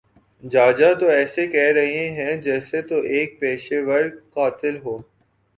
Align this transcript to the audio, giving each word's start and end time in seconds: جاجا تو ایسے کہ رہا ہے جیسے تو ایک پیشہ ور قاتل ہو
جاجا 0.43 0.91
تو 0.99 1.07
ایسے 1.09 1.45
کہ 1.47 1.65
رہا 1.75 2.01
ہے 2.17 2.35
جیسے 2.45 2.81
تو 2.89 3.01
ایک 3.13 3.39
پیشہ 3.39 3.83
ور 3.87 4.03
قاتل 4.33 4.77
ہو 4.85 4.97